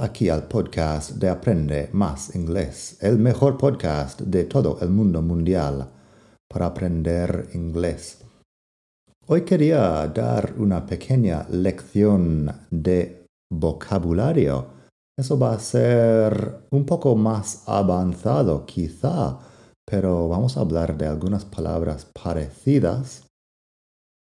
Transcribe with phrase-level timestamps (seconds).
[0.00, 5.88] aquí al podcast de Aprende Más Inglés, el mejor podcast de todo el mundo mundial
[6.48, 8.24] para aprender inglés.
[9.26, 14.66] Hoy quería dar una pequeña lección de vocabulario.
[15.18, 19.38] Eso va a ser un poco más avanzado quizá,
[19.84, 23.27] pero vamos a hablar de algunas palabras parecidas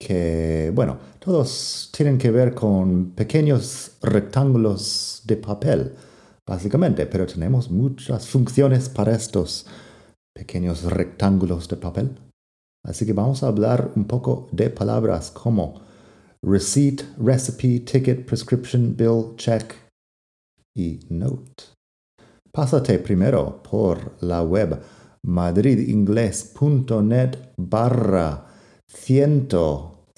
[0.00, 5.92] que, bueno, todos tienen que ver con pequeños rectángulos de papel,
[6.48, 9.66] básicamente, pero tenemos muchas funciones para estos
[10.34, 12.16] pequeños rectángulos de papel.
[12.82, 15.82] Así que vamos a hablar un poco de palabras como
[16.42, 19.74] receipt, recipe, ticket, prescription, bill, check
[20.74, 21.74] y note.
[22.50, 24.80] Pásate primero por la web
[25.22, 28.46] madridingles.net barra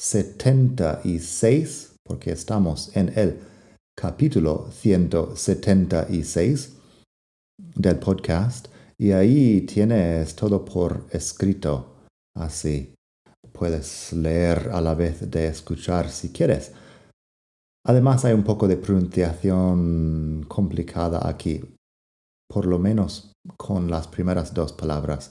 [0.02, 3.38] 176, porque estamos en el
[3.96, 6.76] capítulo 176
[7.76, 8.66] del podcast,
[8.98, 12.08] y ahí tienes todo por escrito.
[12.34, 12.96] Así
[13.52, 16.72] puedes leer a la vez de escuchar si quieres.
[17.86, 21.60] Además hay un poco de pronunciación complicada aquí,
[22.48, 25.30] por lo menos con las primeras dos palabras,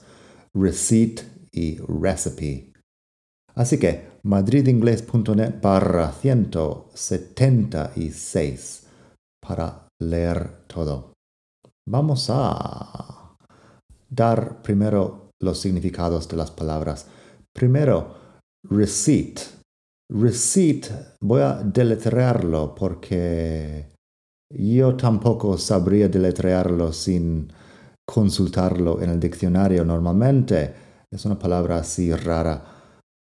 [0.53, 2.70] receipt y recipe.
[3.55, 8.87] Así que madridingles.net barra 176
[9.45, 11.11] para leer todo.
[11.87, 13.35] Vamos a
[14.09, 17.07] dar primero los significados de las palabras.
[17.53, 18.15] Primero,
[18.69, 19.39] receipt.
[20.09, 20.87] Receipt,
[21.21, 23.87] voy a deletrearlo porque
[24.49, 27.51] yo tampoco sabría deletrearlo sin
[28.05, 30.73] consultarlo en el diccionario normalmente.
[31.09, 32.70] Es una palabra así rara.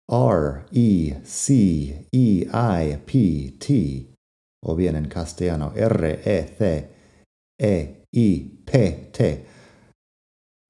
[0.09, 4.13] R, E, C, E, I, P, T,
[4.65, 6.89] o bien en castellano R, E, C,
[7.59, 9.45] E, I, P, T.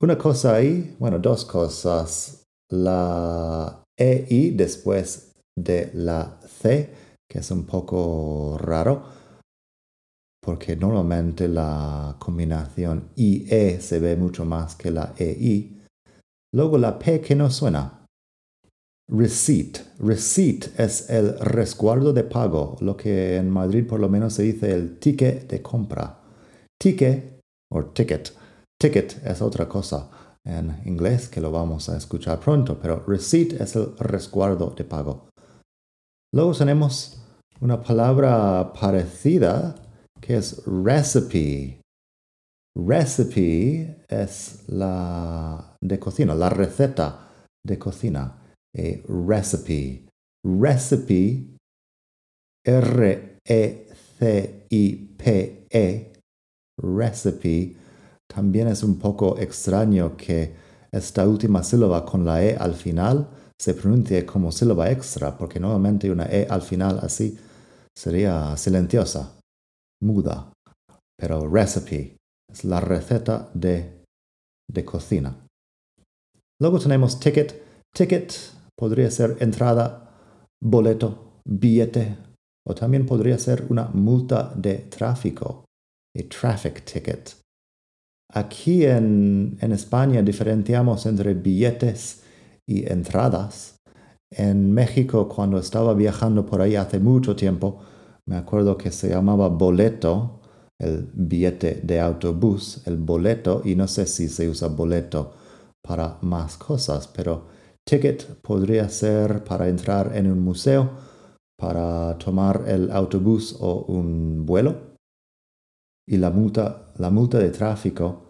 [0.01, 2.43] Una cosa ahí, bueno, dos cosas.
[2.71, 6.93] La E, I después de la C,
[7.29, 9.03] que es un poco raro,
[10.41, 15.81] porque normalmente la combinación I-E se ve mucho más que la E-I.
[16.53, 17.98] Luego la P que no suena.
[19.11, 19.79] Receipt.
[19.97, 24.71] Receipt es el resguardo de pago, lo que en Madrid por lo menos se dice
[24.71, 26.19] el ticket de compra.
[26.79, 27.39] Ticket
[27.71, 28.31] o ticket.
[28.79, 30.09] Ticket es otra cosa
[30.45, 35.29] en inglés que lo vamos a escuchar pronto, pero receipt es el resguardo de pago.
[36.31, 37.19] Luego tenemos
[37.61, 39.75] una palabra parecida
[40.21, 41.81] que es recipe.
[42.77, 47.27] Recipe es la de cocina, la receta
[47.65, 48.38] de cocina
[48.77, 50.05] a recipe.
[50.45, 51.57] Recipe,
[52.65, 53.33] R-E-C-I-P-E,
[56.81, 57.75] recipe,
[58.33, 60.55] también es un poco extraño que
[60.91, 63.27] esta última sílaba con la E al final
[63.59, 67.37] se pronuncie como sílaba extra, porque normalmente una E al final así
[67.97, 69.37] sería silenciosa,
[70.01, 70.53] muda.
[71.17, 72.15] Pero recipe
[72.49, 74.05] es la receta de,
[74.71, 75.35] de cocina.
[76.61, 77.61] Luego tenemos ticket.
[77.93, 80.09] Ticket podría ser entrada,
[80.63, 82.15] boleto, billete
[82.65, 85.65] o también podría ser una multa de tráfico,
[86.17, 87.35] a traffic ticket.
[88.33, 92.23] Aquí en, en España diferenciamos entre billetes
[92.65, 93.75] y entradas.
[94.31, 97.81] En México, cuando estaba viajando por ahí hace mucho tiempo,
[98.27, 100.39] me acuerdo que se llamaba boleto,
[100.79, 105.33] el billete de autobús, el boleto, y no sé si se usa boleto
[105.81, 107.58] para más cosas, pero
[107.89, 110.91] Ticket podría ser para entrar en un museo,
[111.57, 114.95] para tomar el autobús o un vuelo.
[116.07, 118.29] Y la multa, la multa de tráfico,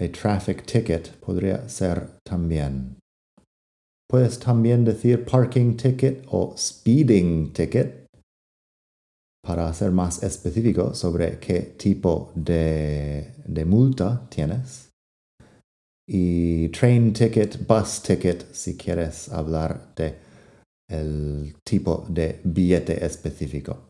[0.00, 3.00] a traffic ticket, podría ser también.
[4.08, 8.06] Puedes también decir parking ticket o speeding ticket
[9.44, 14.85] para ser más específico sobre qué tipo de, de multa tienes
[16.08, 20.18] y train ticket, bus ticket, si quieres hablar de
[20.88, 23.88] el tipo de billete específico.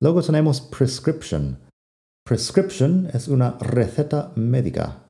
[0.00, 1.58] Luego tenemos prescription.
[2.26, 5.06] Prescription es una receta médica.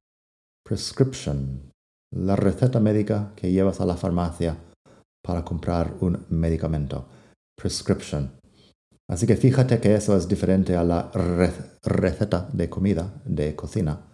[0.65, 1.71] Prescription.
[2.17, 4.57] la receta médica que llevas a la farmacia
[5.21, 7.09] para comprar un medicamento.
[7.61, 8.39] Prescription.
[9.11, 11.11] Así que fíjate que eso es diferente a la
[11.83, 14.14] receta de comida, de cocina,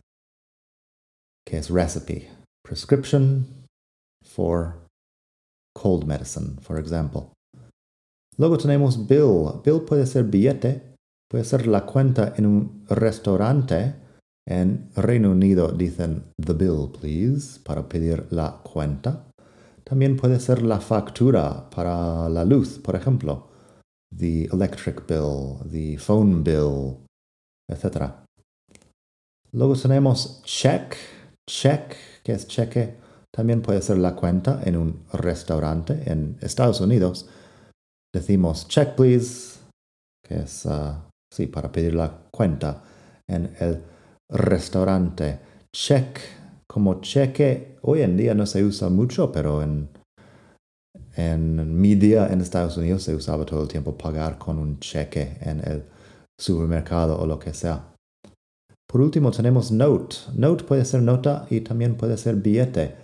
[1.70, 2.29] recipe.
[2.62, 3.47] Prescription
[4.23, 4.76] for
[5.75, 7.32] cold medicine, for example.
[8.37, 9.61] Luego tenemos bill.
[9.64, 10.94] Bill puede ser billete,
[11.29, 13.94] puede ser la cuenta en un restaurante.
[14.47, 19.26] En Reino Unido dicen the bill, please, para pedir la cuenta.
[19.85, 23.49] También puede ser la factura para la luz, por ejemplo.
[24.17, 26.99] The electric bill, the phone bill,
[27.69, 28.12] etc.
[29.53, 30.96] Luego tenemos check.
[31.49, 32.97] Check, que es cheque,
[33.31, 37.29] también puede ser la cuenta en un restaurante en Estados Unidos
[38.13, 39.59] decimos check please,
[40.27, 40.95] que es, uh,
[41.33, 42.83] sí, para pedir la cuenta
[43.29, 43.83] en el
[44.29, 45.39] restaurante.
[45.73, 46.19] Check,
[46.67, 49.89] como cheque, hoy en día no se usa mucho, pero en,
[51.17, 55.39] en mi día en Estados Unidos se usaba todo el tiempo pagar con un cheque
[55.41, 55.85] en el
[56.39, 57.90] supermercado o lo que sea.
[58.91, 60.17] Por último tenemos note.
[60.35, 62.97] Note puede ser nota y también puede ser billete.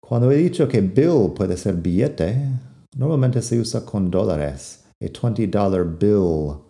[0.00, 2.48] Cuando he dicho que bill puede ser billete,
[2.96, 4.84] Normalmente se usa con dólares.
[5.02, 6.62] A $20 bill,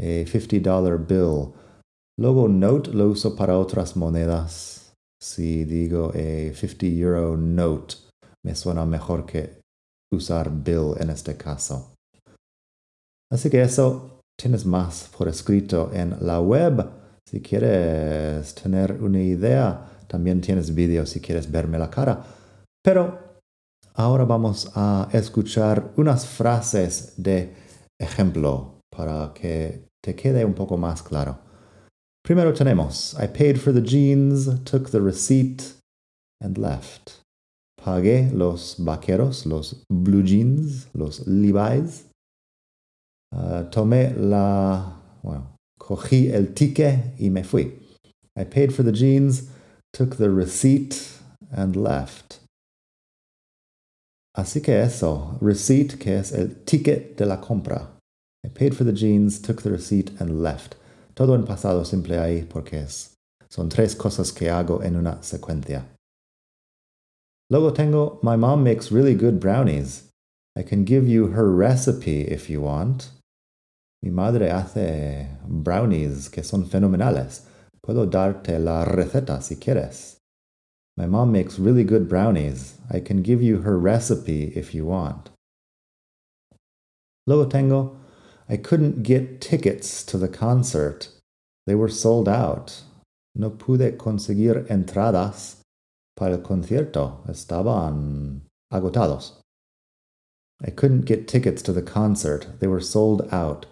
[0.00, 1.52] a $50 bill.
[2.18, 4.94] Luego note lo uso para otras monedas.
[5.22, 7.96] Si digo a 50 euro note,
[8.42, 9.60] me suena mejor que
[10.10, 11.92] usar bill en este caso.
[13.30, 16.99] Así que eso tienes más por escrito en la web.
[17.30, 22.24] Si quieres tener una idea, también tienes vídeo si quieres verme la cara.
[22.82, 23.30] Pero
[23.94, 27.52] Ahora vamos a escuchar unas frases de
[28.00, 31.38] ejemplo para que te quede un poco más claro.
[32.22, 35.74] Primero tenemos, I paid for the jeans, took the receipt
[36.42, 37.20] and left.
[37.76, 42.06] Pagué los vaqueros, los blue jeans, los Levi's.
[43.34, 45.56] Uh, tomé la, bueno,
[45.90, 46.54] cogí el
[47.18, 47.72] y me fui.
[48.36, 49.50] I paid for the jeans,
[49.92, 51.18] took the receipt
[51.50, 52.38] and left.
[54.36, 57.88] Así que eso, receipt, que es el ticket de la compra.
[58.44, 60.76] I paid for the jeans, took the receipt and left.
[61.16, 63.16] Todo en pasado simple ahí porque es,
[63.48, 65.86] son tres cosas que hago en una secuencia.
[67.50, 70.04] Luego tengo, my mom makes really good brownies.
[70.56, 73.10] I can give you her recipe if you want.
[74.02, 77.42] Mi madre hace brownies que son fenomenales.
[77.82, 80.16] Puedo darte la receta si quieres.
[80.96, 82.78] My mom makes really good brownies.
[82.90, 85.30] I can give you her recipe if you want.
[87.26, 87.96] Luego tengo,
[88.48, 91.08] I couldn't get tickets to the concert.
[91.66, 92.82] They were sold out.
[93.34, 95.56] No pude conseguir entradas
[96.16, 97.22] para el concierto.
[97.28, 98.40] Estaban
[98.72, 99.34] agotados.
[100.62, 102.46] I couldn't get tickets to the concert.
[102.60, 103.66] They were sold out.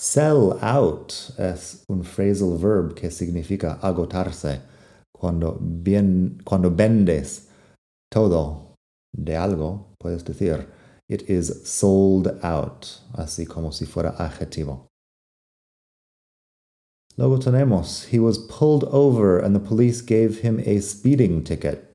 [0.00, 4.60] Sell out es un phrasal verb que significa agotarse.
[5.12, 7.48] Cuando, bien, cuando vendes
[8.08, 8.76] todo
[9.12, 10.68] de algo, puedes decir,
[11.08, 14.86] it is sold out, así como si fuera adjetivo.
[17.16, 21.90] Luego tenemos, he was pulled over and the police gave him a speeding ticket.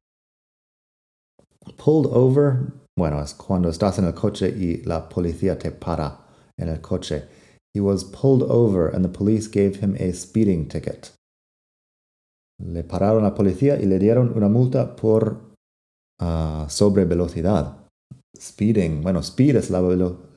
[1.77, 6.17] Pulled over, bueno, es cuando estás en el coche y la policía te para
[6.57, 7.29] en el coche.
[7.73, 11.11] He was pulled over and the police gave him a speeding ticket.
[12.59, 15.41] Le pararon la policía y le dieron una multa por
[16.21, 17.77] uh, sobre velocidad.
[18.37, 19.01] Speeding.
[19.01, 19.81] Bueno, speed es la,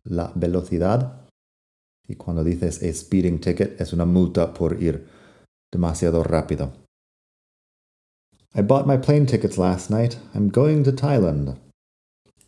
[0.04, 1.26] la velocidad.
[2.08, 5.06] Y cuando dices a speeding ticket es una multa por ir
[5.72, 6.72] demasiado rápido.
[8.54, 10.16] I bought my plane tickets last night.
[10.34, 11.58] I'm going to Thailand.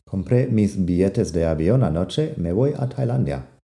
[0.07, 2.35] Compré mis billetes de avión anoche.
[2.39, 3.58] Me voy a Tailandia.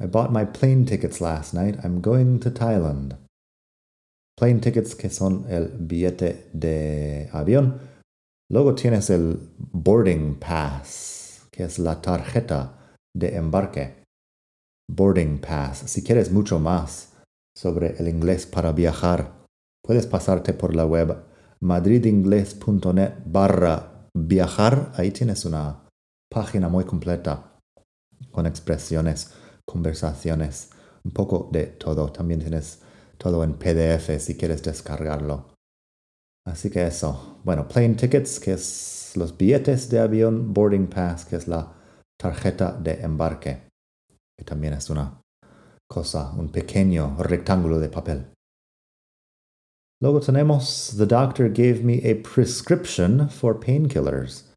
[0.00, 1.76] I bought my plane tickets last night.
[1.84, 3.16] I'm going to Thailand.
[4.42, 7.78] plane tickets que son el billete de avión.
[8.50, 14.02] Luego tienes el boarding pass, que es la tarjeta de embarque.
[14.90, 15.84] Boarding pass.
[15.86, 17.12] Si quieres mucho más
[17.56, 19.32] sobre el inglés para viajar,
[19.80, 21.16] puedes pasarte por la web
[21.60, 24.92] madridingles.net barra viajar.
[24.96, 25.86] Ahí tienes una
[26.28, 27.58] página muy completa
[28.32, 29.32] con expresiones,
[29.66, 30.70] conversaciones,
[31.04, 32.10] un poco de todo.
[32.12, 32.80] También tienes
[33.18, 35.54] todo en PDF si quieres descargarlo.
[36.44, 37.40] Así que eso.
[37.44, 41.72] Bueno, plane tickets, que es los billetes de avión, boarding pass, que es la
[42.18, 43.68] tarjeta de embarque,
[44.36, 45.20] que también es una
[45.88, 48.32] cosa, un pequeño rectángulo de papel.
[50.00, 54.52] Luego tenemos The doctor gave me a prescription for painkillers.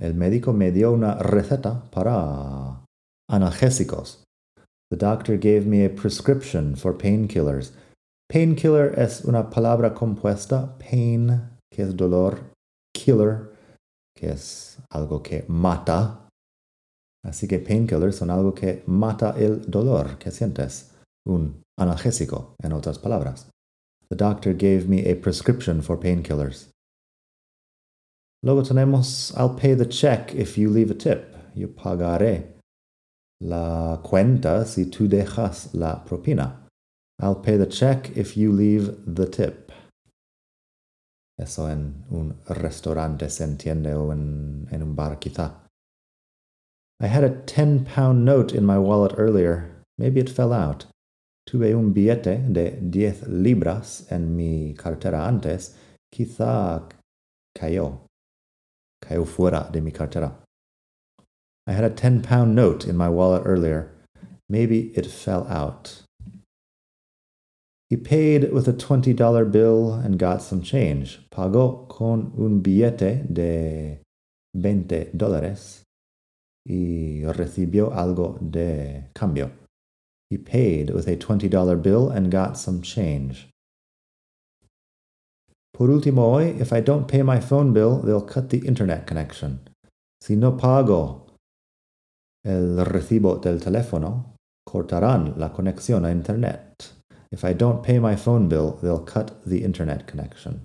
[0.00, 2.53] El médico me dio una receta para
[3.30, 4.18] analgésicos.
[4.90, 7.72] The doctor gave me a prescription for painkillers.
[8.28, 10.78] Painkiller es una palabra compuesta.
[10.78, 12.50] Pain, que es dolor.
[12.94, 13.50] Killer,
[14.16, 16.20] que es algo que mata.
[17.24, 20.90] Así que painkillers son algo que mata el dolor que sientes.
[21.26, 23.48] Un analgésico, en otras palabras.
[24.10, 26.70] The doctor gave me a prescription for painkillers.
[28.44, 31.34] Luego tenemos I'll pay the check if you leave a tip.
[31.54, 32.53] Yo pagaré
[33.44, 36.66] la cuenta si tú dejas la propina.
[37.20, 39.70] I'll pay the check if you leave the tip.
[41.38, 45.64] Eso en un restaurante se entiende o en, en un bar quizá.
[47.00, 49.70] I had a 10 pound note in my wallet earlier.
[49.98, 50.86] Maybe it fell out.
[51.46, 55.76] Tuve un billete de 10 libras en mi cartera antes.
[56.10, 56.88] Quizá
[57.54, 58.06] cayó.
[59.00, 60.40] Cayó fuera de mi cartera.
[61.66, 63.90] I had a 10 pound note in my wallet earlier.
[64.48, 66.02] Maybe it fell out.
[67.88, 71.20] He paid with a $20 bill and got some change.
[71.30, 74.00] Pagó con un billete de
[74.54, 75.82] 20 dólares
[76.66, 79.50] y recibió algo de cambio.
[80.30, 83.48] He paid with a $20 bill and got some change.
[85.72, 89.60] Por último hoy, if I don't pay my phone bill, they'll cut the internet connection.
[90.20, 91.23] Si no pago
[92.44, 94.34] el recibo del teléfono,
[94.64, 96.74] cortarán la conexión a internet.
[97.30, 100.64] If I don't pay my phone bill, they'll cut the internet connection.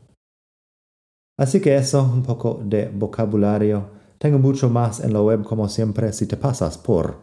[1.39, 3.97] Así que eso, un poco de vocabulario.
[4.17, 7.17] Tengo mucho más en la web como siempre si te pasas por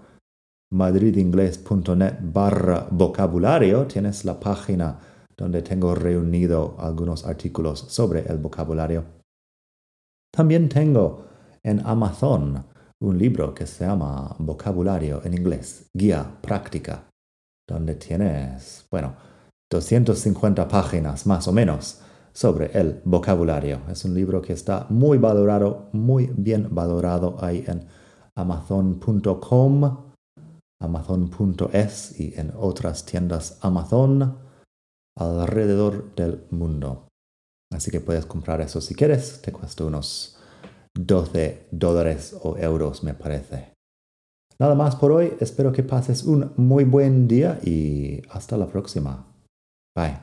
[0.73, 3.87] madridingles.net barra vocabulario.
[3.87, 4.99] Tienes la página
[5.37, 9.05] donde tengo reunido algunos artículos sobre el vocabulario.
[10.33, 11.27] También tengo
[11.63, 12.65] en Amazon
[13.07, 17.09] un libro que se llama Vocabulario en inglés, guía práctica,
[17.69, 19.15] donde tienes, bueno,
[19.71, 22.01] 250 páginas más o menos
[22.33, 23.81] sobre el vocabulario.
[23.89, 27.87] Es un libro que está muy valorado, muy bien valorado ahí en
[28.35, 30.13] amazon.com,
[30.81, 34.37] amazon.es y en otras tiendas Amazon
[35.17, 37.07] alrededor del mundo.
[37.73, 40.36] Así que puedes comprar eso si quieres, te cuesta unos
[40.97, 43.77] 12 dólares o euros me parece.
[44.59, 49.27] Nada más por hoy, espero que pases un muy buen día y hasta la próxima.
[49.95, 50.21] Bye.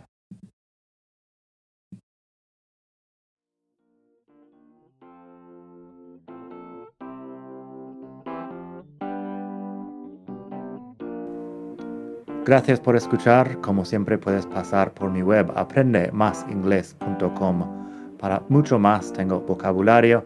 [12.45, 13.61] Gracias por escuchar.
[13.61, 18.17] Como siempre puedes pasar por mi web aprendemasingles.com.
[18.19, 20.25] Para mucho más tengo vocabulario,